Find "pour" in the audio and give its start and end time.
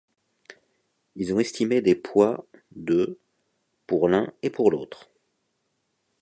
3.85-4.09, 4.49-4.71